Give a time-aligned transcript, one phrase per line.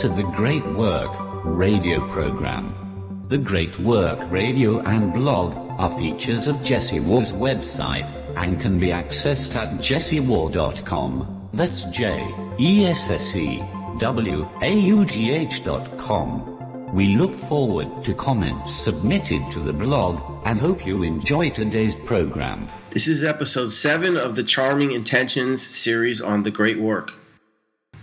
[0.00, 3.24] To the Great Work radio program.
[3.28, 8.06] The Great Work radio and blog are features of Jesse Waugh's website
[8.36, 11.48] and can be accessed at jessewaugh.com.
[11.54, 13.62] That's J E S S E
[13.98, 16.92] W A U G H dot com.
[16.92, 22.68] We look forward to comments submitted to the blog and hope you enjoy today's program.
[22.90, 27.14] This is episode 7 of the Charming Intentions series on the Great Work.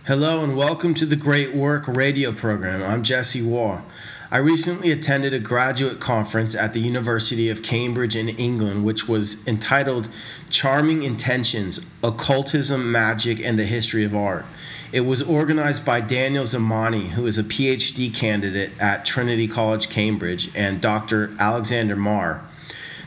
[0.05, 2.84] Hello and welcome to the Great Work radio program.
[2.84, 3.84] I'm Jesse Waugh.
[4.30, 9.47] I recently attended a graduate conference at the University of Cambridge in England, which was
[9.47, 10.09] entitled
[10.49, 14.45] Charming Intentions Occultism, Magic, and the History of Art.
[14.91, 20.53] It was organized by Daniel Zamani, who is a PhD candidate at Trinity College, Cambridge,
[20.53, 21.30] and Dr.
[21.39, 22.44] Alexander Marr.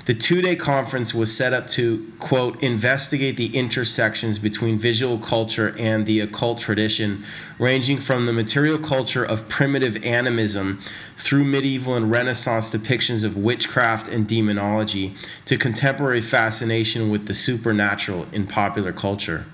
[0.07, 5.75] The two day conference was set up to, quote, investigate the intersections between visual culture
[5.77, 7.25] and the occult tradition,
[7.59, 10.81] ranging from the material culture of primitive animism
[11.17, 18.29] through medieval and Renaissance depictions of witchcraft and demonology to contemporary fascination with the supernatural
[18.31, 19.47] in popular culture.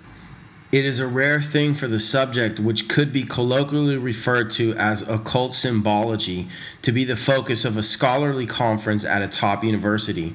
[0.72, 5.06] It is a rare thing for the subject, which could be colloquially referred to as
[5.06, 6.48] occult symbology,
[6.80, 10.34] to be the focus of a scholarly conference at a top university.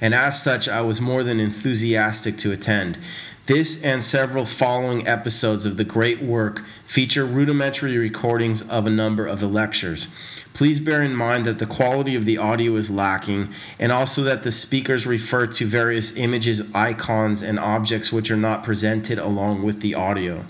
[0.00, 2.98] And as such, I was more than enthusiastic to attend.
[3.44, 9.24] This and several following episodes of the great work feature rudimentary recordings of a number
[9.24, 10.08] of the lectures.
[10.56, 14.42] Please bear in mind that the quality of the audio is lacking, and also that
[14.42, 19.82] the speakers refer to various images, icons, and objects which are not presented along with
[19.82, 20.46] the audio.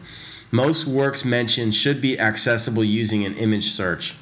[0.53, 4.15] Most works mentioned should be accessible using an image search.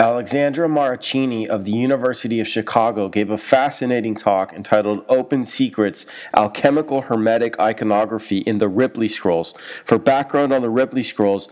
[0.00, 6.06] Alexandra Marraccini of the University of Chicago gave a fascinating talk entitled Open Secrets
[6.36, 9.54] Alchemical Hermetic Iconography in the Ripley Scrolls.
[9.84, 11.48] For background on the Ripley Scrolls,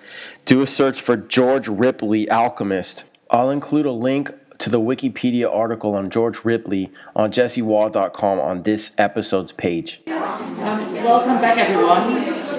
[0.46, 3.04] do a search for George Ripley, alchemist.
[3.32, 8.92] I'll include a link to the Wikipedia article on George Ripley on jessewaugh.com on this
[8.98, 10.02] episode's page.
[10.08, 12.02] Um, welcome back, everyone.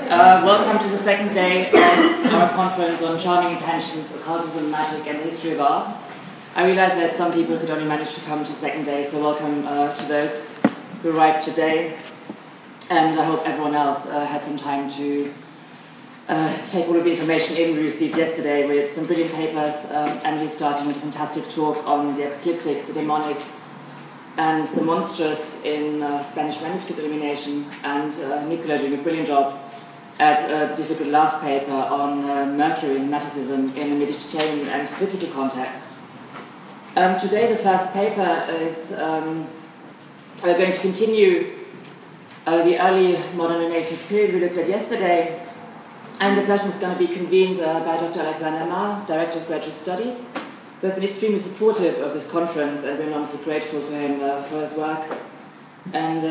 [0.10, 5.20] Uh, welcome to the second day of our conference on charming intentions, occultism, magic, and
[5.20, 5.90] the history of art.
[6.56, 9.22] I realize that some people could only manage to come to the second day, so
[9.22, 10.58] welcome uh, to those
[11.02, 11.98] who arrived today.
[12.90, 15.34] And I hope everyone else uh, had some time to
[16.28, 19.86] uh, take all of the information in we received yesterday with some brilliant papers.
[19.92, 23.38] Um, Emily starting with a fantastic talk on the apocalyptic, the demonic,
[24.38, 29.60] and the monstrous in uh, Spanish manuscript illumination, and uh, Nicola doing a brilliant job
[30.20, 34.88] at uh, the difficult last paper on uh, Mercury and Hermeticism in a Mediterranean and
[34.90, 35.98] political context.
[36.96, 39.48] Um, today, the first paper is um,
[40.44, 41.54] uh, going to continue
[42.46, 45.41] uh, the early modern Renaissance period we looked at yesterday,
[46.22, 48.20] and the session is going to be convened uh, by Dr.
[48.20, 50.28] Alexander Marr, Director of Graduate Studies,
[50.80, 54.40] who has been extremely supportive of this conference, and we're enormously grateful for him uh,
[54.40, 55.04] for his work
[55.94, 56.22] and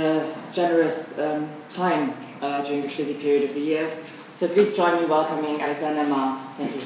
[0.52, 3.90] generous um, time uh, during this busy period of the year.
[4.36, 6.38] So please join me in welcoming Alexander Marr.
[6.56, 6.80] Thank you.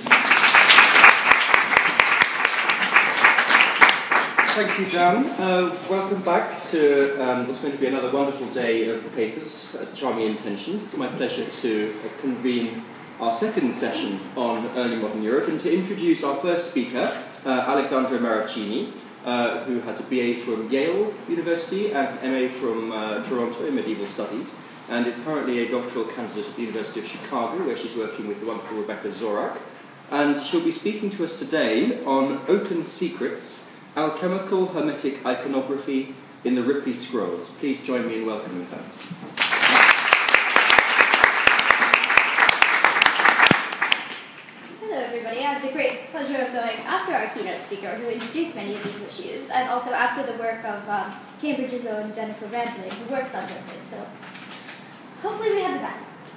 [4.55, 5.27] Thank you, Dan.
[5.39, 9.85] Uh, welcome back to um, what's going to be another wonderful day of papers, uh,
[9.95, 10.83] Charming Intentions.
[10.85, 12.83] It's my pleasure to uh, convene
[13.21, 18.19] our second session on early modern Europe and to introduce our first speaker, uh, Alexandra
[18.19, 18.93] Marraccini,
[19.25, 23.75] uh, who has a BA from Yale University and an MA from uh, Toronto in
[23.75, 24.61] Medieval Studies
[24.91, 28.41] and is currently a doctoral candidate at the University of Chicago, where she's working with
[28.41, 29.57] the wonderful Rebecca Zorach.
[30.11, 36.15] And she'll be speaking to us today on Open Secrets, Alchemical Hermetic Iconography
[36.45, 37.49] in the Ripley Scrolls.
[37.57, 38.85] Please join me in welcoming her.
[44.81, 45.39] Hello, everybody.
[45.39, 48.83] I have the great pleasure of going after our keynote speaker, who introduced many of
[48.83, 53.35] these issues, and also after the work of um, Cambridge's own Jennifer Rampling, who works
[53.35, 53.81] on Ripley.
[53.83, 54.05] So
[55.25, 56.33] Hopefully we have the balance.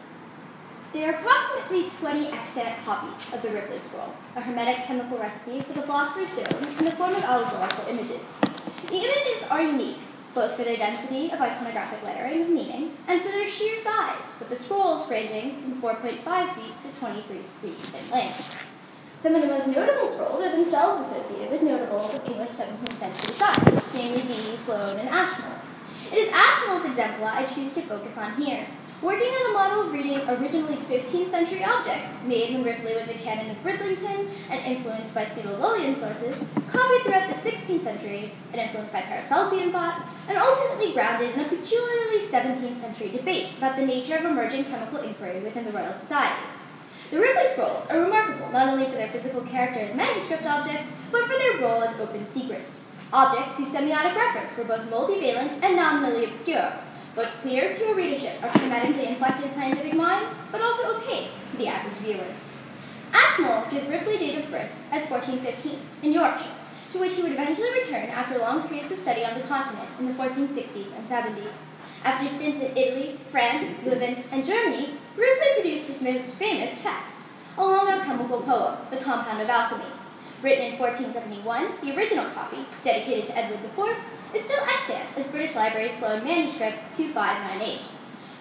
[0.93, 5.73] There are approximately 20 extant copies of the Ripley Scroll, a hermetic chemical recipe for
[5.73, 8.21] the Philosopher's Stone in the form of allegorical images.
[8.87, 9.97] The images are unique,
[10.33, 14.47] both for their density of iconographic layering of meaning and for their sheer size, with
[14.47, 18.76] the scrolls ranging from 4.5 feet to 23 feet in length.
[19.19, 23.33] Some of the most notable scrolls are themselves associated with notables of English 17th century
[23.33, 25.57] size, namely Bede, Sloane, and Ashmole.
[26.11, 28.67] It is Ashmole's exemplar I choose to focus on here.
[29.01, 33.15] Working on a model of reading originally 15th century objects, made when Ripley was a
[33.15, 38.93] canon of Bridlington and influenced by pseudo-Lullian sources, copied throughout the 16th century and influenced
[38.93, 44.17] by Paracelsian thought, and ultimately grounded in a peculiarly 17th century debate about the nature
[44.17, 46.37] of emerging chemical inquiry within the Royal Society.
[47.09, 51.23] The Ripley Scrolls are remarkable not only for their physical character as manuscript objects, but
[51.23, 52.87] for their role as open secrets.
[53.13, 56.73] Objects whose semiotic reference were both multivalent and nominally obscure,
[57.15, 61.67] both clear to a readership of hermetically inflected scientific minds, but also opaque to the
[61.67, 62.27] average viewer.
[63.13, 66.51] Ashmole gives Ripley date of birth as 1415 in Yorkshire,
[66.91, 70.07] to which he would eventually return after long periods of study on the continent in
[70.07, 71.67] the 1460s and 70s.
[72.03, 77.65] After stints in Italy, France, Louvain, and Germany, Ripley produced his most famous text, a
[77.65, 79.89] long alchemical poem, The Compound of Alchemy.
[80.43, 83.97] Written in 1471, the original copy, dedicated to Edward IV,
[84.35, 87.81] is still extant as British Library Sloane Manuscript 2598.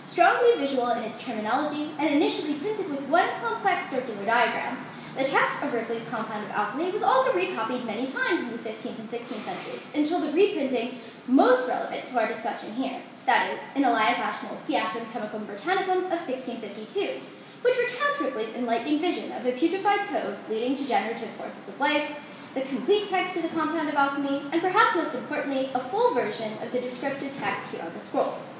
[0.04, 4.76] Strongly visual in its terminology and initially printed with one complex circular diagram,
[5.16, 8.98] the text of Ripley's Compound of Alchemy was also recopied many times in the 15th
[8.98, 13.84] and 16th centuries until the reprinting most relevant to our discussion here, that is, in
[13.84, 17.20] Elias Ashmole's Theatrum Chemicum Britannicum of 1652,
[17.62, 22.16] which recounts Ripley's enlightening vision of a putrefied toad leading to generative forces of life,
[22.54, 26.52] the complete text of the Compound of Alchemy, and perhaps most importantly, a full version
[26.62, 28.54] of the descriptive text here on the scrolls.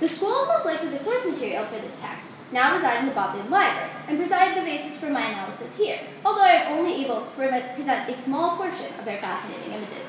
[0.00, 3.50] The scrolls most likely the source material for this text now reside in the Bodleian
[3.50, 7.30] Library and preside the basis for my analysis here, although I am only able to
[7.30, 10.07] present a small portion of their fascinating images.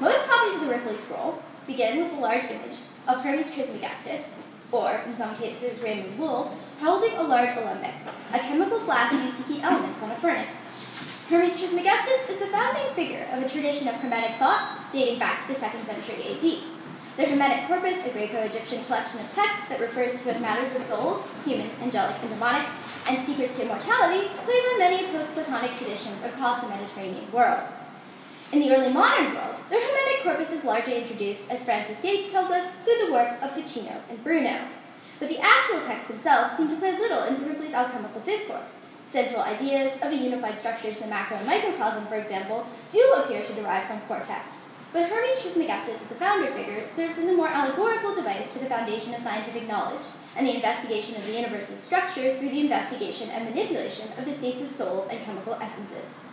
[0.00, 4.34] Most copies of the Ripley scroll begin with a large image of Hermes Trismegistus,
[4.72, 7.94] or in some cases Raymond Lull, holding a large alembic,
[8.32, 11.26] a chemical flask used to heat elements on a furnace.
[11.28, 15.54] Hermes Trismegistus is the founding figure of a tradition of Hermetic thought dating back to
[15.54, 16.64] the 2nd century AD.
[17.16, 21.70] The Hermetic corpus, a Greco-Egyptian collection of texts that refers to matters of souls, human,
[21.80, 22.66] angelic, and demonic,
[23.08, 27.68] and secrets to immortality, plays on many post-Platonic traditions across the Mediterranean world.
[28.52, 32.50] In the early modern world, the Hermetic corpus is largely introduced, as Frances Yates tells
[32.50, 34.58] us, through the work of Ficino and Bruno.
[35.18, 38.80] But the actual texts themselves seem to play little into Ripley's alchemical discourse.
[39.08, 43.42] Central ideas of a unified structure to the macro and microcosm, for example, do appear
[43.42, 44.60] to derive from core text,
[44.94, 48.66] but Hermes Trismegistus as a founder figure serves as a more allegorical device to the
[48.66, 50.06] foundation of scientific knowledge
[50.36, 54.62] and the investigation of the universe's structure through the investigation and manipulation of the states
[54.62, 56.23] of souls and chemical essences.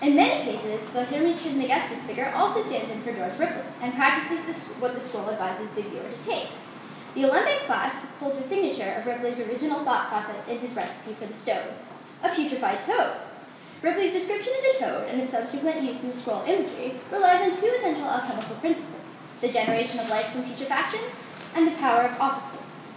[0.00, 4.46] In many cases, the Hermes Trismegistus figure also stands in for George Ripley and practices
[4.46, 6.48] this, what the scroll advises the viewer to take.
[7.14, 11.26] The alembic glass holds a signature of Ripley's original thought process in his recipe for
[11.26, 11.72] the stove,
[12.22, 13.16] a putrefied toad,
[13.80, 17.60] Ripley's description of the toad and its subsequent use in the scroll imagery relies on
[17.60, 19.02] two essential alchemical principles
[19.40, 20.98] the generation of life from putrefaction
[21.54, 22.90] and the power of opposites.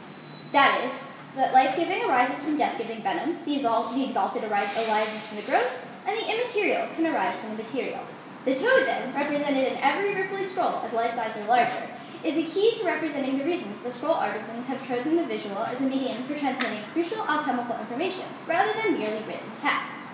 [0.51, 0.91] That is,
[1.35, 5.43] that life giving arises from death giving venom, the, exalt- the exalted arises from the
[5.43, 8.01] gross, and the immaterial can arise from the material.
[8.43, 11.87] The toad, then, represented in every Ripley scroll as life size or larger,
[12.23, 15.79] is a key to representing the reasons the scroll artisans have chosen the visual as
[15.79, 20.11] a medium for transmitting crucial alchemical information rather than merely written text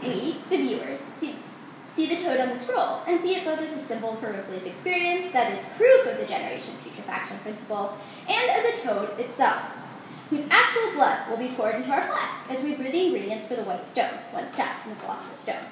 [0.00, 1.34] we, the viewers, see,
[1.88, 4.66] see the toad on the scroll and see it both as a symbol for Ripley's
[4.66, 7.98] experience, that is proof of the generation putrefaction principle,
[8.28, 9.62] and as a toad itself,
[10.30, 13.54] whose actual blood will be poured into our flask as we brew the ingredients for
[13.54, 15.64] the white stone, one step in the Philosopher's Stone.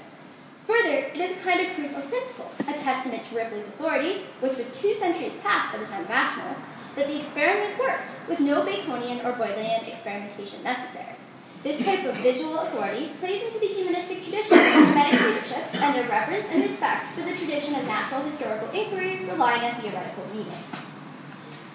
[0.66, 4.56] Further, it is a kind of proof of principle, a testament to Ripley's authority, which
[4.56, 6.56] was two centuries past by the time of Ashmole,
[6.96, 11.14] that the experiment worked, with no Baconian or Boylean experimentation necessary.
[11.62, 16.08] This type of visual authority plays into the humanistic tradition of Hermetic leaderships and their
[16.08, 20.62] reverence and respect for the tradition of natural historical inquiry relying on theoretical meaning.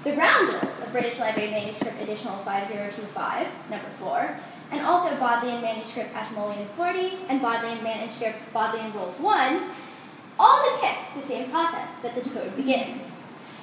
[0.03, 0.60] The roundels of
[0.91, 4.37] British Library Manuscript Additional 5025, number 4,
[4.71, 9.63] and also Bodleian Manuscript Ashmolean 40 and Bodleian Manuscript Bodleian Rolls 1
[10.39, 13.21] all depict the same process that the toad begins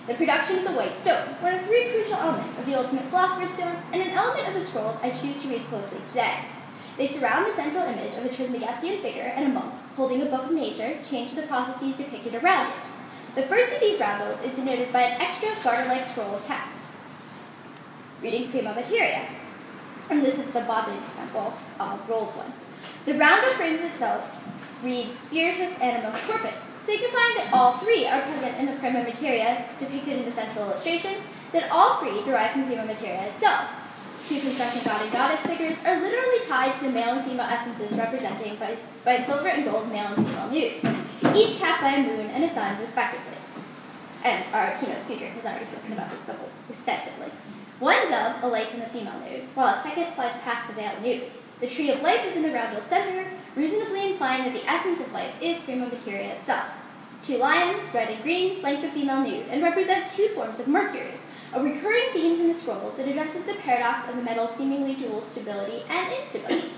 [0.08, 3.50] the production of the White Stone, one of three crucial elements of the Ultimate Philosopher's
[3.50, 6.32] Stone, and an element of the scrolls I choose to read closely today.
[6.96, 10.44] They surround the central image of a Trismegistian figure and a monk holding a book
[10.44, 12.88] of nature chained to the processes depicted around it.
[13.34, 16.90] The first of these roundels is denoted by an extra garter-like scroll of text,
[18.22, 19.22] reading prima materia.
[20.10, 22.52] And this is the Bodleian example, uh, Rolls one.
[23.04, 24.34] The roundel frames itself
[24.82, 30.18] reads Spiritus Animum Corpus, signifying that all three are present in the prima materia depicted
[30.18, 31.14] in the central illustration,
[31.52, 33.68] that all three derive from prima materia itself.
[34.28, 37.96] Two constructing god and goddess figures are literally tied to the male and female essences
[37.96, 40.84] representing by, by silver and gold male and female nudes,
[41.34, 43.37] each capped by a moon and a sun, respectively.
[44.24, 47.30] And our keynote speaker has already spoken about these symbols extensively.
[47.78, 51.30] One dove alights in the female nude, while a second flies past the veiled nude.
[51.60, 55.12] The tree of life is in the roundel center, reasonably implying that the essence of
[55.12, 56.68] life is prima materia itself.
[57.22, 61.14] Two lions, red and green, flank the female nude and represent two forms of Mercury,
[61.52, 65.22] a recurring theme in the scrolls that addresses the paradox of the metal's seemingly dual
[65.22, 66.70] stability and instability.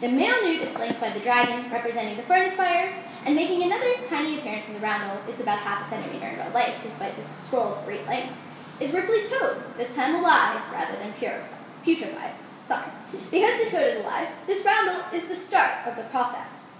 [0.00, 3.94] The male nude is flanked by the dragon, representing the furnace fires, and making another
[4.08, 7.40] tiny appearance in the roundel, it's about half a centimeter in real life, despite the
[7.40, 8.34] scroll's great length,
[8.80, 11.40] is Ripley's toad, this time alive rather than pure,
[11.84, 12.32] putrefied.
[12.66, 12.90] Sorry.
[13.30, 16.72] Because the toad is alive, this roundel is the start of the process.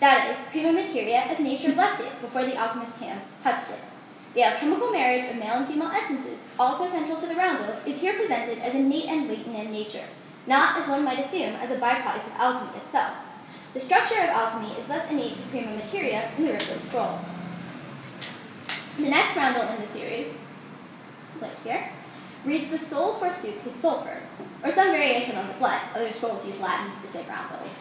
[0.00, 3.80] That is, prima materia as nature left it before the alchemist's hands touched it.
[4.34, 8.12] The alchemical marriage of male and female essences, also central to the roundel, is here
[8.12, 10.04] presented as innate and latent in nature,
[10.46, 13.16] not, as one might assume, as a byproduct of alchemy itself.
[13.74, 17.34] The structure of alchemy is thus innate to prima materia in the Ripley scrolls.
[18.96, 20.38] The next roundel in the series,
[21.28, 21.90] split here,
[22.44, 24.22] reads the soul forsooth his sulfur,
[24.64, 25.82] or some variation on this line.
[25.94, 27.78] Other scrolls use Latin to say roundels.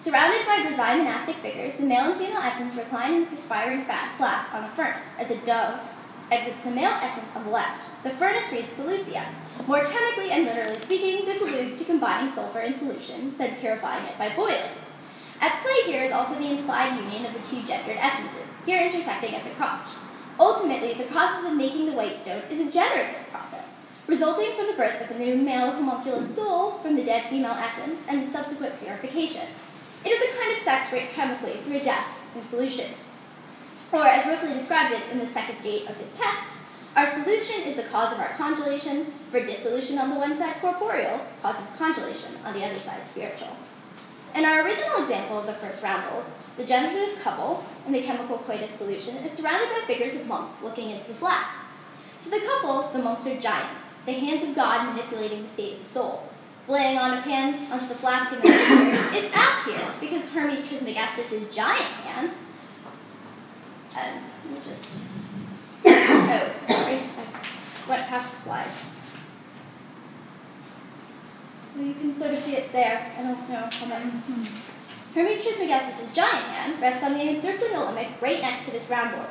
[0.00, 4.52] Surrounded by Grisaille monastic figures, the male and female essence recline in perspiring fat class
[4.54, 5.78] on a furnace as a dove
[6.32, 7.78] exits the male essence on the left.
[8.02, 9.24] The furnace reads Solucia.
[9.66, 14.16] More chemically and literally speaking, this alludes to combining sulfur in solution, then purifying it
[14.18, 14.72] by boiling.
[15.40, 19.34] At play here is also the implied union of the two gendered essences, here intersecting
[19.34, 19.88] at the crotch.
[20.38, 24.74] Ultimately, the process of making the white stone is a generative process, resulting from the
[24.74, 29.46] birth of a new male homunculus soul from the dead female essence and subsequent purification.
[30.04, 32.90] It is a kind of sex rate chemically through death and solution.
[33.92, 36.62] Or, as Ripley describes it in the second gate of his text,
[36.96, 41.20] our solution is the cause of our congelation, for dissolution on the one side corporeal
[41.40, 43.56] causes congelation on the other side spiritual.
[44.34, 48.70] In our original example of the first roundels, the generative couple in the chemical coitus
[48.70, 51.66] solution is surrounded by figures of monks looking into the flask.
[52.22, 55.82] To the couple, the monks are giants, the hands of God manipulating the state of
[55.82, 56.28] the soul.
[56.66, 60.30] The laying on of hands onto the flask in the figure is apt here because
[60.30, 62.30] Hermes Trismegistus' is giant hand.
[63.96, 65.00] And uh, let me just.
[66.32, 67.00] Oh, sorry.
[67.00, 68.66] I went past the slide.
[71.76, 73.12] Well, you can sort of see it there.
[73.16, 74.10] I don't know how many.
[75.14, 79.28] Hermes Trismegistus' giant hand rests on the encircling alembic right next to this round board.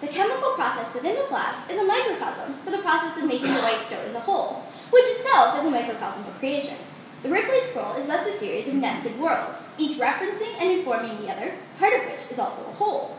[0.00, 3.60] The chemical process within the flask is a microcosm for the process of making the
[3.60, 6.76] white stone as a whole, which itself is a microcosm of creation.
[7.22, 11.32] The Ripley scroll is thus a series of nested worlds, each referencing and informing the
[11.32, 13.16] other, part of which is also a whole.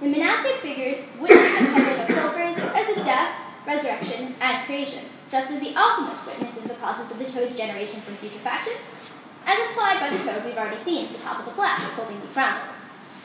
[0.00, 5.50] The monastic figures witness the coupling of sulfurs as a death, resurrection, and creation, just
[5.50, 8.74] as the alchemist witnesses the process of the toad's generation from putrefaction,
[9.46, 12.20] as applied by the toad we've already seen at the top of the flask holding
[12.20, 12.76] these roundels.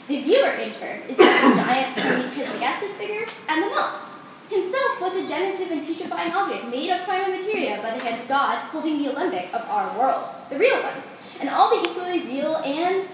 [0.07, 4.17] The viewer, in turn, is the giant Hermes Trismegistus figure and the monks,
[4.49, 8.27] himself both a generative and putrefying object made of primal materia by the hands of
[8.27, 10.97] God holding the alembic of our world, the real one,
[11.39, 13.07] and all the equally real and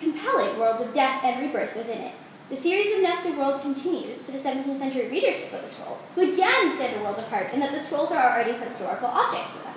[0.00, 2.14] compelling worlds of death and rebirth within it.
[2.50, 6.30] The series of nested worlds continues for the 17th century readership of the scrolls, who
[6.30, 9.72] again stand a world apart in that the scrolls are already historical objects for them.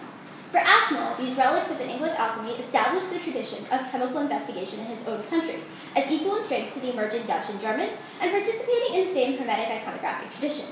[0.51, 4.87] For Ashmole, these relics of an English alchemy established the tradition of chemical investigation in
[4.87, 5.61] his own country,
[5.95, 9.37] as equal in strength to the emerging Dutch and German, and participating in the same
[9.37, 10.67] Hermetic iconographic tradition.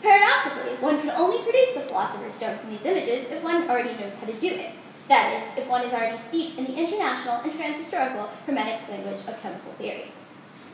[0.00, 4.18] Paradoxically, one could only produce the philosopher's stone from these images if one already knows
[4.18, 4.72] how to do it.
[5.08, 9.38] That is, if one is already steeped in the international and transhistorical Hermetic language of
[9.42, 10.08] chemical theory.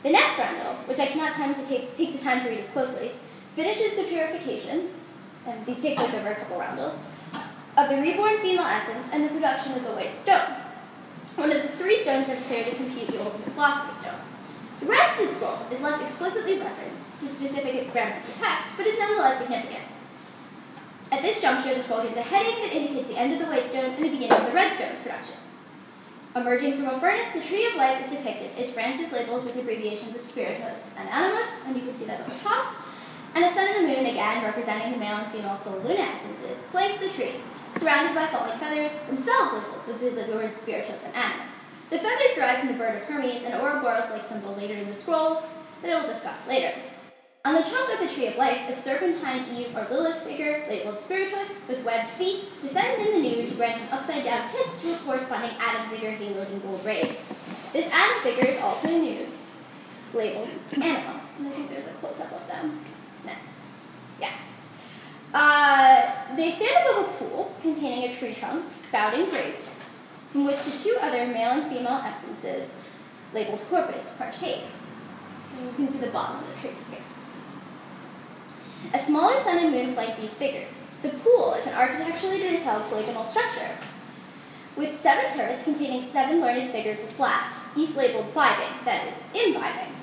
[0.03, 2.69] The next roundel, which I cannot time to take, take the time to read as
[2.69, 3.11] closely,
[3.53, 4.89] finishes the purification,
[5.45, 6.99] and these take place over a couple roundels,
[7.77, 10.55] of the reborn female essence and the production of the white stone,
[11.35, 14.19] one of the three stones necessary to compute the ultimate philosopher's stone.
[14.79, 18.97] The rest of the scroll is less explicitly referenced to specific experimental texts, but is
[18.97, 19.85] nonetheless significant.
[21.11, 23.65] At this juncture, the scroll gives a heading that indicates the end of the white
[23.65, 25.35] stone and the beginning of the red stone's production.
[26.33, 30.15] Emerging from a furnace, the tree of life is depicted, its branches labeled with abbreviations
[30.15, 32.73] of spiritus and animus, and you can see that on the top,
[33.35, 36.65] and a sun and the moon, again representing the male and female soul luna essences,
[36.67, 37.35] flanks the tree,
[37.75, 41.65] surrounded by falling feathers, themselves labeled with the words spiritus and animus.
[41.89, 45.43] The feathers derive from the bird of Hermes, an Ouroboros-like symbol later in the scroll
[45.81, 46.73] that I will discuss later.
[47.43, 50.99] On the trunk of the Tree of Life, a serpentine Eve or Lilith figure, labeled
[50.99, 54.97] Spiritus, with webbed feet, descends in the nude to grant an upside-down kiss to a
[54.97, 57.17] corresponding Adam figure haloed in gold rays.
[57.73, 59.27] This Adam figure is also nude,
[60.13, 62.79] labeled Anima, and I think there's a close-up of them
[63.25, 63.65] next.
[64.19, 64.33] Yeah.
[65.33, 69.89] Uh, they stand above a pool containing a tree trunk spouting grapes,
[70.31, 72.75] from which the two other male and female essences,
[73.33, 74.65] labeled corpus, partake.
[75.59, 76.99] You can see the bottom of the tree here.
[78.93, 80.83] A smaller sun and moon flank these figures.
[81.01, 83.71] The pool is an architecturally detailed polygonal structure,
[84.75, 89.93] with seven turrets containing seven learned figures with flasks, each labeled bibing, that is, imbibing.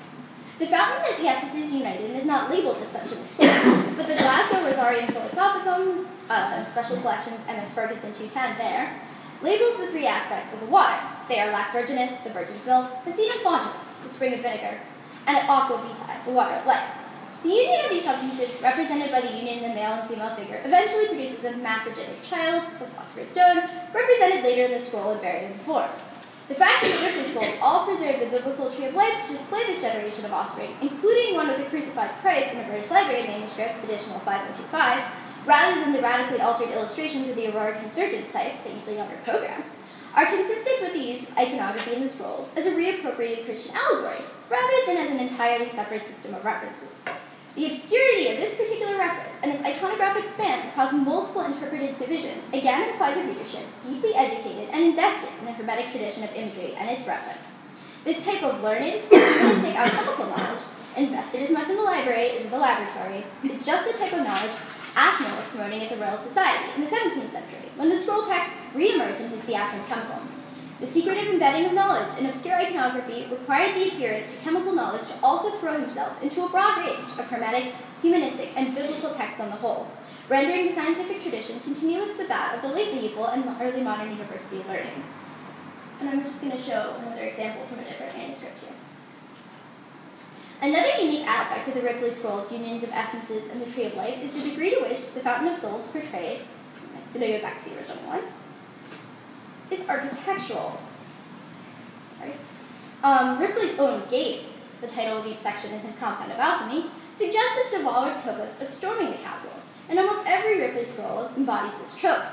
[0.59, 3.93] The fountain that the essences united in is not labeled as such in the scroll,
[3.95, 8.99] but the Glasgow Rosarium Philosophicum, uh, special collections MS Ferguson 210 there,
[9.41, 10.99] labels the three aspects of the water.
[11.29, 14.79] they are lac virginis, the virgin of milk, Acidum fontanum, the spring of vinegar,
[15.27, 17.08] and aqua vitae, the water of life.
[17.41, 20.59] The union of these substances, represented by the union in the male and female figure,
[20.65, 25.53] eventually produces a hermaphroditic child, the philosopher's stone, represented later in the scroll in varying
[25.63, 26.19] forms.
[26.49, 29.63] The fact that the Ripley scrolls all preserve the biblical tree of life to display
[29.67, 33.83] this generation of offspring, including one with a crucified Christ in the British Library manuscript,
[33.85, 38.79] additional 5025, rather than the radically altered illustrations of the Aurora Consurgens type that you
[38.79, 39.63] see on your program,
[40.15, 44.19] are consistent with the use of iconography in the scrolls as a reappropriated Christian allegory,
[44.49, 46.89] rather than as an entirely separate system of references.
[47.59, 52.87] The obscurity of this particular reference and its iconographic span across multiple interpreted divisions again
[52.87, 57.05] implies a readership deeply educated and invested in the Hermetic tradition of imagery and its
[57.05, 57.59] reference.
[58.05, 60.63] This type of learned, humanistic alchemical knowledge,
[60.95, 64.23] invested as much in the library as in the laboratory, is just the type of
[64.23, 64.55] knowledge
[64.95, 68.53] Ashmole was promoting at the Royal Society in the 17th century, when the scroll text
[68.73, 70.38] re-emerged in his Theatrum Chemicum.
[70.79, 75.19] The secretive embedding of knowledge in obscure iconography required the adherent to chemical knowledge to
[75.21, 79.57] also throw himself into a broad range of hermetic, humanistic, and biblical texts on the
[79.57, 79.87] whole,
[80.29, 84.63] rendering the scientific tradition continuous with that of the late medieval and early modern university
[84.69, 85.03] learning.
[85.99, 88.69] And I'm just going to show another example from a different manuscript here.
[90.61, 94.23] Another unique aspect of the Ripley Scrolls' unions of essences and the Tree of Life
[94.23, 96.39] is the degree to which the Fountain of Souls portrayed.
[96.95, 98.23] I'm going to go back to the original one
[99.71, 100.79] is architectural.
[102.17, 102.33] Sorry.
[103.03, 107.55] Um, Ripley's own gates, the title of each section in his Compound of Alchemy, suggest
[107.55, 109.53] the chivalric topos of storming the castle,
[109.89, 112.23] and almost every Ripley scroll embodies this trope.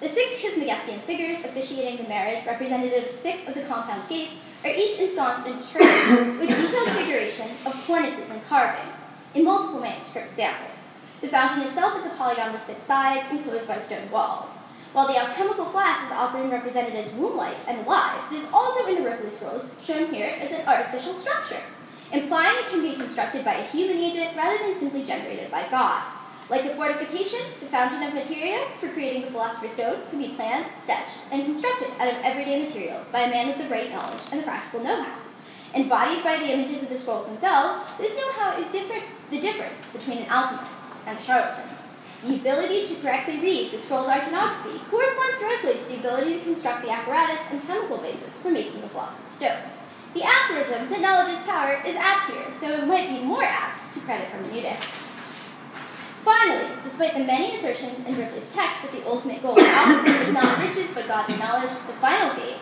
[0.00, 4.70] The six Trismegistian figures officiating the marriage, representative of six of the compound's gates, are
[4.70, 8.96] each ensconced in turrets with detailed figuration of cornices and carvings,
[9.34, 10.78] in multiple manuscript examples.
[11.20, 14.50] The fountain itself is a polygon with six sides, enclosed by stone walls.
[14.92, 18.96] While the alchemical flask is often represented as womb-like and alive, it is also in
[18.96, 21.62] the Ripley scrolls shown here as an artificial structure,
[22.12, 26.02] implying it can be constructed by a human agent rather than simply generated by God.
[26.48, 30.66] Like the fortification, the fountain of materia for creating the philosopher's stone can be planned,
[30.80, 34.40] sketched, and constructed out of everyday materials by a man with the right knowledge and
[34.40, 35.18] the practical know-how.
[35.72, 40.18] Embodied by the images of the scrolls themselves, this know-how is different, the difference between
[40.18, 41.79] an alchemist and a charlatan.
[42.26, 46.84] The ability to correctly read the scroll's iconography corresponds directly to the ability to construct
[46.84, 49.62] the apparatus and chemical basis for making the philosopher's stone.
[50.12, 53.94] The aphorism that knowledge is power is apt here, though it might be more apt
[53.94, 54.84] to credit hermeneutics.
[56.20, 60.34] Finally, despite the many assertions in Ripley's text that the ultimate goal of alchemy is
[60.34, 62.60] not riches but godly knowledge, the final gate,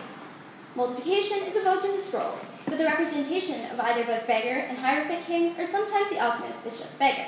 [0.75, 5.25] multiplication, is evoked in the scrolls, but the representation of either both beggar and hierophant
[5.25, 7.25] king, or sometimes the alchemist is just beggar.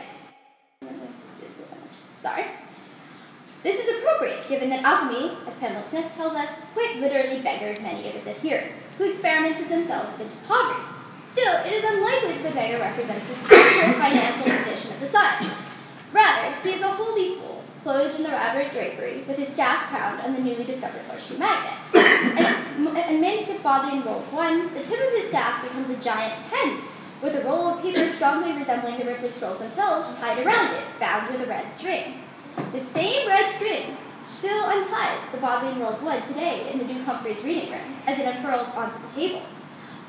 [2.22, 2.46] Sorry.
[3.64, 8.08] This is appropriate given that alchemy, as Pamela Smith tells us, quite literally beggared many
[8.10, 10.86] of its adherents, who experimented themselves into poverty.
[11.28, 15.70] Still, it is unlikely that the beggar represents the actual financial condition of the science.
[16.14, 20.34] Rather, he is a holy fool, clothed in elaborate drapery, with his staff crowned on
[20.34, 21.74] the newly discovered horseshoe magnet.
[21.96, 26.78] and in manuscript Bodleian Rolls 1, the tip of his staff becomes a giant pen
[27.22, 31.32] with a roll of paper strongly resembling the Ripley scrolls themselves tied around it, bound
[31.32, 32.22] with a red string.
[32.72, 37.44] The same red string still unties the Bodleian Rolls One today in the Duke Humphreys
[37.44, 39.44] reading room as it unfurls onto the table.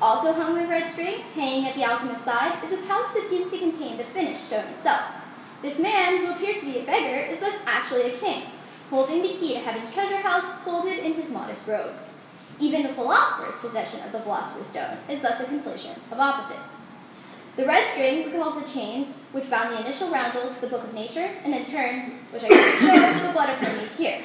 [0.01, 3.51] Also hung with red string, hanging at the alchemist's side, is a pouch that seems
[3.51, 5.03] to contain the finished stone itself.
[5.61, 8.43] This man, who appears to be a beggar, is thus actually a king,
[8.89, 12.09] holding the key to heaven's treasure house folded in his modest robes.
[12.59, 16.82] Even the philosopher's possession of the philosopher's stone is thus a conflation of opposites.
[17.55, 20.93] The red string recalls the chains which bound the initial roundels to the Book of
[20.95, 24.17] Nature, and in turn, which I can show, the blood of Hermes here,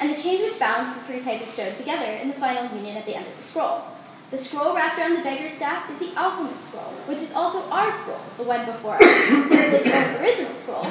[0.00, 2.98] and the chains which bound the three types of stone together in the final union
[2.98, 3.84] at the end of the scroll.
[4.30, 7.90] The scroll wrapped around the beggar's staff is the alchemist's scroll, which is also our
[7.90, 10.84] scroll, the one before us, the original scroll,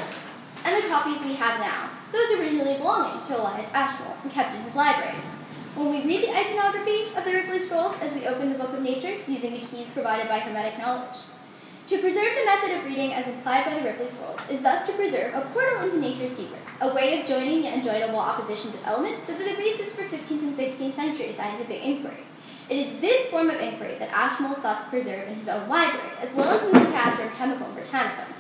[0.66, 4.64] and the copies we have now, those originally belonging to Elias Ashmole and kept in
[4.64, 5.14] his library.
[5.76, 8.82] When we read the iconography of the Ripley scrolls as we open the Book of
[8.82, 11.18] Nature using the keys provided by Hermetic knowledge,
[11.88, 14.94] to preserve the method of reading as implied by the Ripley scrolls is thus to
[14.94, 19.26] preserve a portal into nature's secrets, a way of joining the unjoinable oppositions of elements
[19.26, 22.24] that are the basis for 15th and 16th century scientific inquiry.
[22.70, 26.10] It is this form of inquiry that Ashmole sought to preserve in his own library,
[26.22, 28.32] as well as in the Theatrum Chemicum Britannicum.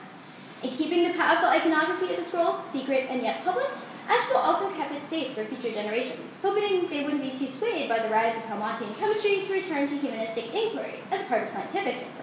[0.64, 3.68] In keeping the powerful iconography of the scrolls secret and yet public,
[4.08, 8.00] Ashmole also kept it safe for future generations, hoping they wouldn't be too swayed by
[8.00, 12.23] the rise of Helmontian chemistry to return to humanistic inquiry as part of scientific inquiry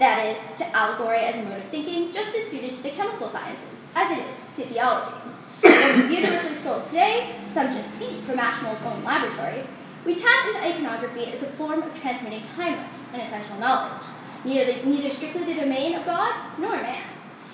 [0.00, 3.28] that is, to allegory as a mode of thinking just as suited to the chemical
[3.28, 5.14] sciences, as it is to theology.
[5.60, 9.62] When we view the scrolls today, some just feet from Ashmole's own laboratory,
[10.04, 14.06] We tap into iconography as a form of transmitting timeless and essential knowledge,
[14.44, 17.04] neither, neither strictly the domain of God nor man.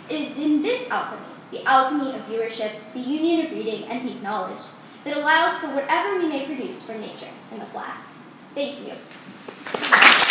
[0.09, 4.23] It is in this alchemy, the alchemy of viewership, the union of reading and deep
[4.23, 4.65] knowledge,
[5.03, 8.11] that allows for whatever we may produce from nature in the flask.
[8.55, 10.26] Thank you.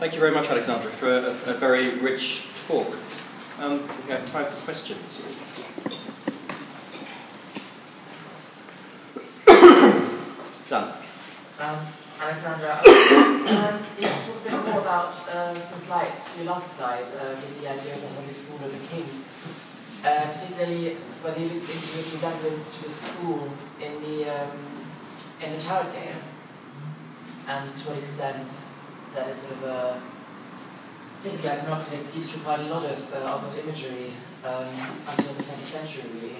[0.00, 2.96] Thank you very much, Alexandra, for a, a very rich talk.
[3.60, 5.20] Um, we have time for questions.
[10.70, 10.94] Done.
[11.60, 11.78] Um,
[12.18, 17.36] Alexandra, um, you talk a bit more about um, the slide, your last slide, uh,
[17.36, 19.04] with the idea of the Holy Fool of the King.
[20.02, 24.64] Uh, particularly when you looked into its resemblance to the fool in the um,
[25.42, 26.16] in the Tarot game,
[27.46, 28.48] and to what extent
[29.14, 30.02] that is sort of a
[31.16, 34.10] particularly iconography that seems to provide a lot of uh, occult imagery
[34.44, 34.64] um,
[35.08, 36.36] until the 20th century, really.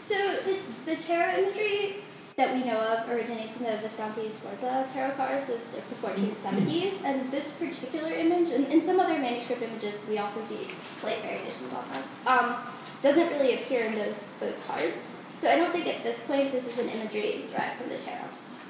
[0.00, 2.02] So the, the tarot imagery
[2.36, 7.02] that we know of originates in the Visconti Sforza tarot cards of like, the 1470s,
[7.04, 10.68] and this particular image, and in some other manuscript images, we also see
[11.00, 12.56] slight variations on this, um,
[13.02, 15.12] doesn't really appear in those those cards.
[15.36, 18.28] So I don't think at this point this is an imagery derived from the tarot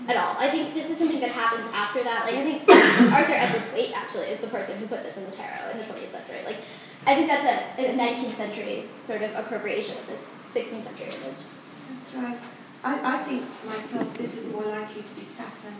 [0.08, 0.36] at all.
[0.38, 2.26] I think this is something that happens after that.
[2.26, 2.62] Like I think
[3.12, 5.84] Arthur Edward Waite actually is the person who put this in the tarot in the
[5.84, 6.40] 20th century.
[6.44, 6.58] Like
[7.06, 11.42] I think that's a, a 19th century sort of appropriation of this 16th century image.
[11.90, 12.38] That's right.
[12.84, 15.74] I, I think myself this is more likely to be Saturn.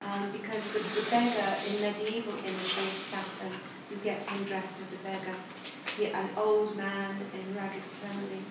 [0.00, 3.52] Um, because the, the beggar in medieval imagery is Saturn.
[3.90, 5.36] You get him dressed as a beggar.
[5.96, 8.44] He, an old man in ragged clothing.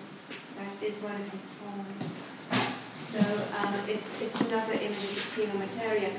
[0.56, 2.20] That is one of his forms.
[2.98, 6.10] So um, it's, it's another image of prima materia.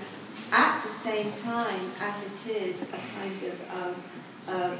[0.51, 3.95] At the same time as it is a kind of um,
[4.47, 4.75] uh,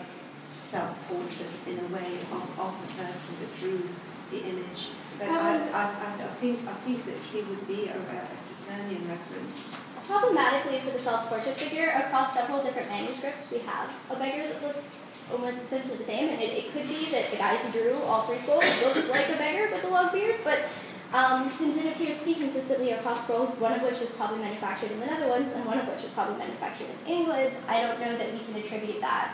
[0.50, 3.84] self-portrait in a way of, of the person that drew
[4.32, 4.96] the image.
[5.20, 5.86] But I, I, I,
[6.16, 9.78] I, think, I think that he would be a, a Saturnian reference.
[10.08, 14.96] Problematically for the self-portrait figure, across several different manuscripts, we have a beggar that looks
[15.32, 18.24] almost essentially the same, and it, it could be that the guys who drew all
[18.24, 20.64] three scrolls looked like a beggar with a long beard, but
[21.14, 25.00] um, since it appears pretty consistently across scrolls, one of which was probably manufactured in
[25.00, 28.32] the Netherlands and one of which was probably manufactured in England, I don't know that
[28.32, 29.34] we can attribute that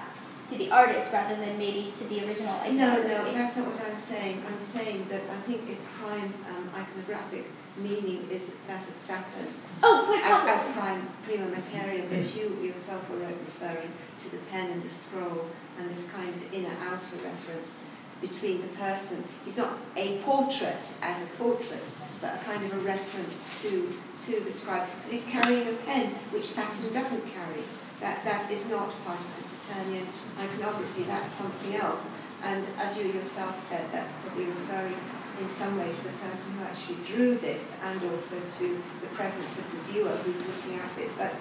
[0.50, 3.10] to the artist rather than maybe to the original iconography.
[3.10, 4.44] No, no, that's not what I'm saying.
[4.48, 7.46] I'm saying that I think its prime um, iconographic
[7.78, 9.48] meaning is that of Saturn.
[9.84, 14.72] Oh, wait, as, as prime prima materia, but you yourself were referring to the pen
[14.72, 19.24] and the scroll and this kind of inner-outer reference between the person.
[19.44, 23.90] He's not a portrait as a portrait, but a kind of a reference to,
[24.26, 24.88] to the scribe.
[24.96, 27.64] Because he's carrying a pen, which Saturn doesn't carry.
[28.00, 30.08] That, that is not part of the Saturnian
[30.40, 32.18] iconography, that's something else.
[32.44, 34.98] And as you yourself said, that's probably referring
[35.40, 39.60] in some way to the person who actually drew this and also to the presence
[39.60, 41.10] of the viewer who's looking at it.
[41.18, 41.34] But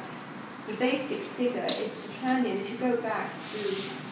[0.67, 2.57] the basic figure is Saturnian.
[2.59, 3.59] If you go back to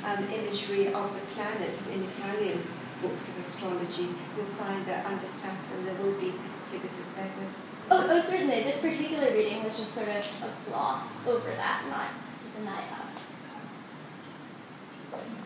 [0.04, 2.62] um, imagery of the planets in Italian
[3.00, 6.32] books of astrology, you'll find that under Saturn there will be
[6.70, 7.72] figures as beggars.
[7.90, 8.62] Oh, oh, certainly.
[8.62, 13.12] This particular reading was just sort of a gloss over that, not to deny that.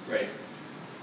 [0.07, 0.29] Great.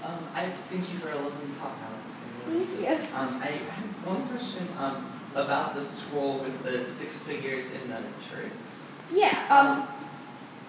[0.04, 2.04] Um, I thank you for a lovely talk, Alex.
[2.46, 3.16] Thank you.
[3.16, 8.00] Um, I have one question um, about the scroll with the six figures in the
[8.28, 8.76] turrets.
[9.12, 9.86] Yeah, um,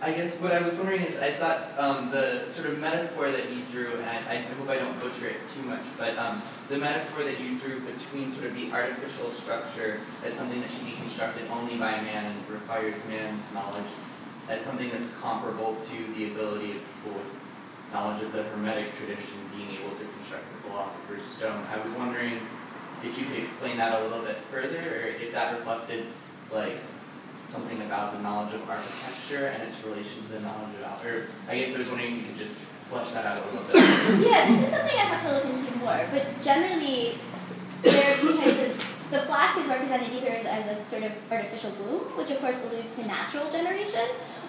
[0.02, 3.50] I guess what I was wondering is I thought um, the sort of metaphor that
[3.52, 6.78] you drew, and I, I hope I don't butcher it too much, but um, the
[6.78, 10.94] metaphor that you drew between sort of the artificial structure as something that should be
[10.94, 13.88] constructed only by man and requires man's knowledge,
[14.50, 17.32] as something that's comparable to the ability of people with
[17.94, 21.66] knowledge of the Hermetic tradition being able to construct the philosopher's stone.
[21.74, 22.42] I was wondering
[23.04, 26.06] if you could explain that a little bit further, or if that reflected
[26.52, 26.78] like
[27.50, 31.60] something about the knowledge of architecture and its relation to the knowledge of, or I
[31.60, 33.76] guess I was wondering if you could just flesh that out a little bit.
[34.28, 37.16] yeah, this is something I have to look into more, but generally
[37.82, 41.12] there are two types of the flask is represented either as, as a sort of
[41.32, 44.02] artificial bloom, which of course alludes to natural generation,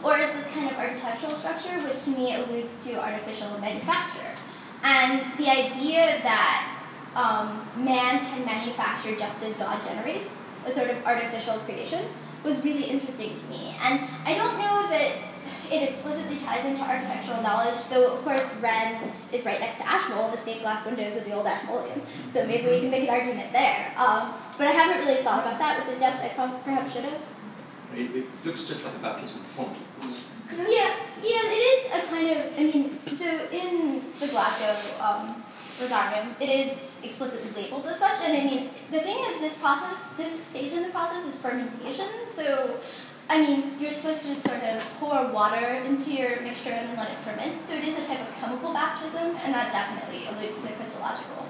[0.03, 4.33] or as this kind of architectural structure, which to me alludes to artificial manufacture.
[4.83, 6.73] And the idea that
[7.15, 12.05] um, man can manufacture just as God generates, a sort of artificial creation,
[12.47, 13.75] was really interesting to me.
[13.83, 15.13] And I don't know that
[15.71, 20.31] it explicitly ties into architectural knowledge, though of course Wren is right next to Ashmole,
[20.31, 22.01] the stained glass windows of the old Ashmolean.
[22.31, 23.93] So maybe we can make an argument there.
[23.99, 26.29] Um, but I haven't really thought about that with the depth I
[26.63, 27.21] perhaps should have.
[27.95, 29.77] It, it looks just like a baptismal font.
[30.53, 30.95] Yeah.
[31.23, 32.59] yeah, it is a kind of.
[32.59, 35.43] I mean, so in the Glasgow um,
[35.79, 38.19] Rosarium, it is explicitly labeled as such.
[38.25, 42.09] And I mean, the thing is, this process, this stage in the process is fermentation.
[42.25, 42.81] So,
[43.29, 46.97] I mean, you're supposed to just sort of pour water into your mixture and then
[46.97, 47.62] let it ferment.
[47.62, 51.47] So it is a type of chemical baptism, and that definitely alludes to the Christological.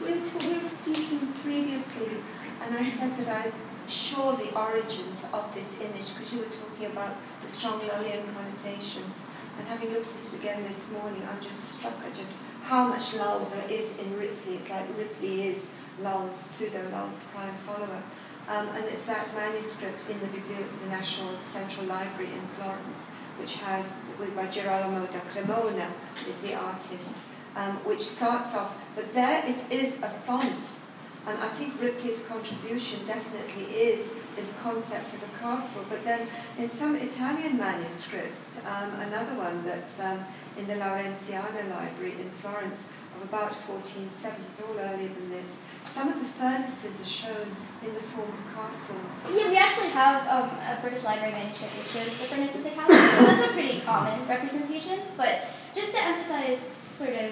[0.00, 2.18] Were, we were speaking previously,
[2.62, 3.52] and I said that I'm
[3.88, 9.30] sure the origins of this image, because you were talking about the strong Lullian connotations,
[9.58, 13.14] and having looked at it again this morning, I'm just struck at just how much
[13.14, 14.54] lull there is in Ripley.
[14.54, 18.02] It's like Ripley is Lull's, pseudo Lull's prime follower.
[18.48, 24.02] Um, and it's that manuscript in the, the National Central Library in Florence, which has,
[24.34, 25.92] by Girolamo da Cremona,
[26.28, 30.82] is the artist, um, which starts off, but there it is a font.
[31.26, 35.86] And I think Ripley's contribution definitely is this concept of a castle.
[35.88, 36.26] But then
[36.58, 40.18] in some Italian manuscripts, um, another one that's um,
[40.58, 46.08] in the Laurentiana Library in Florence of about 1470, but all earlier than this, some
[46.08, 47.46] of the furnaces are shown
[47.86, 49.30] in the form of castles.
[49.30, 52.70] Yeah, we actually have um, a British Library manuscript that shows the furnace as a
[52.70, 53.26] castle.
[53.26, 54.98] That's a pretty common representation.
[55.16, 56.58] But just to emphasize,
[56.90, 57.30] sort of,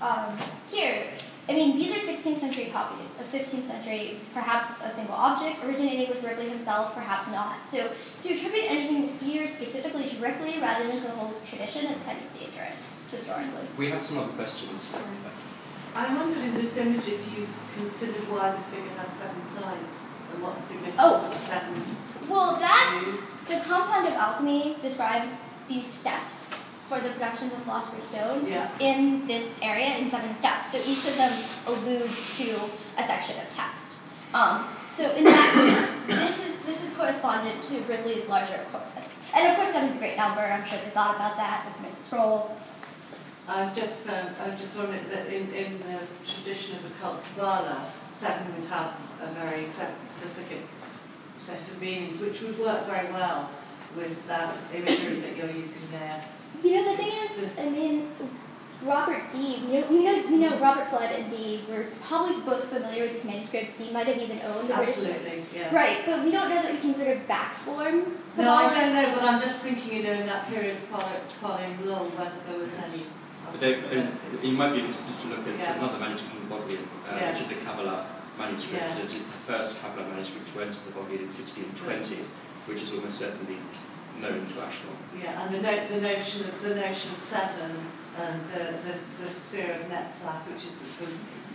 [0.00, 0.38] um,
[0.70, 1.02] here,
[1.48, 6.08] I mean, these are 16th century copies of 15th century, perhaps a single object originating
[6.08, 7.66] with Ripley himself, perhaps not.
[7.66, 12.02] So to attribute anything here specifically to Ripley rather than to the whole tradition is
[12.04, 13.66] kind of dangerous, historically.
[13.76, 15.02] We have some other questions.
[15.94, 20.42] I wondered in this image if you considered why the figure has seven sides and
[20.42, 20.64] what the oh.
[20.64, 21.26] significance Oh.
[21.26, 26.54] of seven Well, that, the compound of alchemy describes these steps
[26.92, 28.68] for the production of the philosopher's stone Yeah.
[28.78, 30.72] in this area in seven steps.
[30.72, 31.32] So each of them
[31.66, 32.52] alludes to
[32.98, 33.96] a section of text.
[34.34, 39.16] Um, so in fact, this is this is correspondent to Ripley's larger corpus.
[39.34, 40.40] And of course, seven's a great number.
[40.40, 42.56] I'm sure they thought about that with the scroll.
[43.48, 47.24] I was just, um, I was just wondering that in, in the tradition of occult
[47.34, 50.60] Kabbalah, seven would have a very specific
[51.38, 53.50] set of meanings, which would work very well
[53.96, 56.22] with that imagery that you're using there.
[56.62, 58.08] You know, the thing is, I mean,
[58.84, 62.64] Robert Dee, you know, you know, you know, Robert Fludd and Dee were probably both
[62.64, 63.78] familiar with these manuscripts.
[63.78, 65.06] Dee might have even owned the British.
[65.06, 65.74] Absolutely, yeah.
[65.74, 69.14] Right, but we don't know that we can sort of backform No, I don't know,
[69.14, 73.06] but I'm just thinking, you know, in that period following long, whether there was any.
[73.50, 74.06] But they, uh,
[74.42, 75.78] you might be interested to look at Yeah.
[75.78, 77.30] another manuscript in the Bodleian, uh, Yeah.
[77.32, 78.06] which is a Kabbalah
[78.38, 78.82] manuscript.
[78.82, 79.04] Yeah.
[79.04, 82.24] It is the first Kabbalah manuscript to enter the Bodleian in 1620,
[82.66, 83.58] which is almost certainly
[84.22, 84.96] known to Ashmole.
[85.20, 87.70] Yeah, and the, no, the notion of the notion of seven
[88.16, 91.06] and the the, the sphere of Netzach, which is the,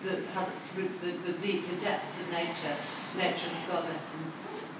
[0.03, 2.75] the has its roots the, the deep the depths of nature,
[3.17, 4.25] nature's goddess, and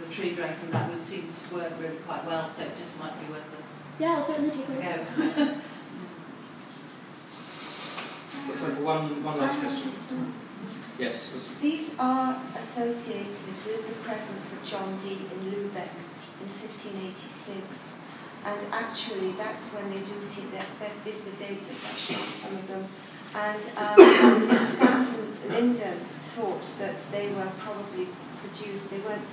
[0.03, 2.47] the tree dragon that would seem to work really quite well.
[2.47, 3.63] So it just might be worth it.
[3.99, 5.57] Yeah, I'll certainly take a a go.
[8.47, 10.33] Got for one, one last um, question.
[10.99, 11.49] Yes.
[11.61, 15.89] These are associated with the presence of John Dee in Lubeck
[16.41, 17.99] in 1586.
[18.45, 22.55] And actually, that's when they do see that that is the date that's actually some
[22.55, 22.85] of them.
[23.35, 28.07] And um, Stanton Linden thought that they were probably
[28.39, 28.91] produced.
[28.91, 29.25] They weren't.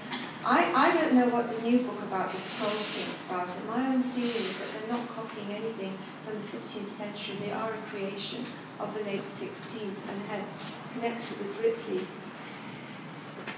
[0.44, 3.64] I, I don't know what the new book about the scrolls thinks about it.
[3.64, 7.36] My own feeling is that they're not copying anything from the 15th century.
[7.40, 8.44] They are a creation
[8.76, 12.04] of the late 16th and hence connected with Ripley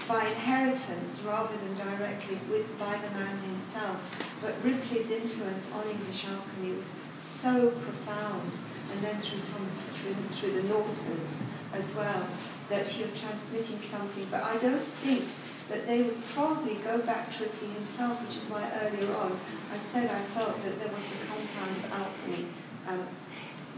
[0.09, 3.99] by inheritance rather than directly with by the man himself.
[4.41, 8.53] But Ripley's influence on English alchemy was so profound,
[8.93, 12.27] and then through Thomas through, through the Nortons as well,
[12.69, 14.27] that you're transmitting something.
[14.31, 15.25] But I don't think
[15.69, 19.33] that they would probably go back to Ripley himself, which is why earlier on
[19.73, 22.47] I said I felt that there was the compound alchemy
[22.87, 23.03] um,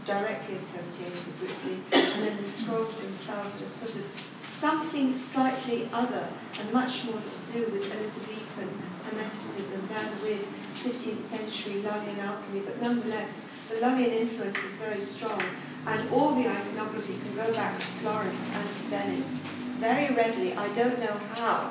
[0.09, 6.25] directly associated with Ripley, and then the scrolls themselves are sort of something slightly other
[6.59, 8.73] and much more to do with Elizabethan
[9.05, 10.49] Hermeticism than with
[10.81, 15.43] 15th century Lullian alchemy, but nonetheless, the Lullian influence is very strong,
[15.85, 19.45] and all the iconography can go back to Florence and to Venice
[19.77, 20.53] very readily.
[20.53, 21.69] I don't know how,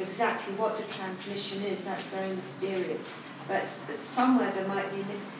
[0.00, 5.30] exactly what the transmission is, that's very mysterious, but somewhere there might be mis-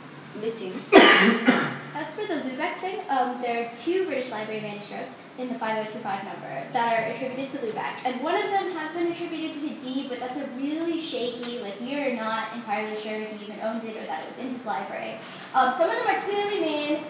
[0.40, 1.74] missing.
[1.96, 6.24] As for the Lubeck thing, um, there are two British Library manuscripts in the 5025
[6.24, 8.04] number that are attributed to Lubeck.
[8.04, 11.78] And one of them has been attributed to Dee, but that's a really shaky, like,
[11.80, 14.50] we are not entirely sure if he even owned it or that it was in
[14.50, 15.14] his library.
[15.54, 17.00] Um, some of them are clearly made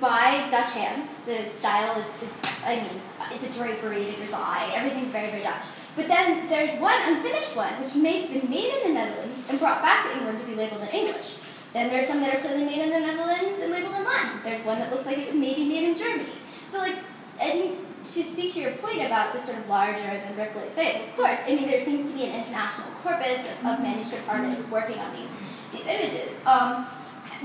[0.00, 1.24] by Dutch hands.
[1.24, 3.02] The style is, is I mean,
[3.34, 5.66] the drapery, the grisaille, everything's very, very Dutch.
[5.96, 9.58] But then there's one unfinished one, which may have been made in the Netherlands and
[9.58, 11.34] brought back to England to be labeled in English.
[11.72, 14.40] Then there's some that are clearly made in the Netherlands and labeled in Latin.
[14.42, 16.34] There's one that looks like it was maybe made in Germany.
[16.68, 16.96] So like,
[17.40, 21.02] I think to speak to your point about this sort of larger than Ripley thing,
[21.02, 24.70] of course, I mean there seems to be an international corpus of, of manuscript artists
[24.70, 25.30] working on these
[25.72, 26.34] these images.
[26.46, 26.86] Um,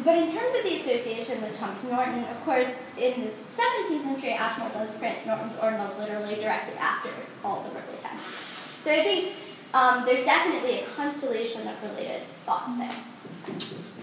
[0.03, 4.31] but in terms of the association with Thomas Norton, of course, in the 17th century,
[4.31, 7.09] Ashmole does print Norton's Ordinal literally directly after
[7.43, 8.83] all the Ripley texts.
[8.83, 9.33] So I think
[9.73, 12.91] um, there's definitely a constellation of related thoughts there.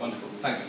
[0.02, 0.28] Wonderful.
[0.40, 0.64] Thanks.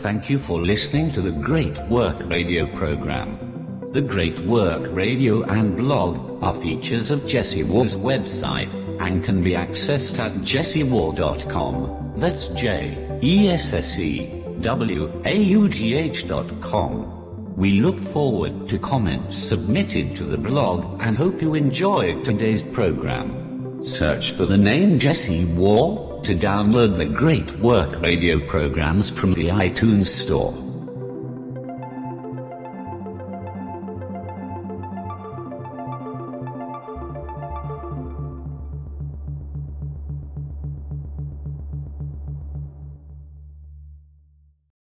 [0.00, 3.90] Thank you for listening to the Great Work radio program.
[3.90, 9.54] The Great Work radio and blog are features of Jesse Waugh's website and can be
[9.54, 12.12] accessed at jessewaugh.com.
[12.14, 17.15] That's J E S S E W A U G H.com.
[17.56, 23.82] We look forward to comments submitted to the blog and hope you enjoyed today's program.
[23.82, 29.46] Search for the name Jesse Waugh to download the Great Work radio programs from the
[29.46, 30.65] iTunes Store.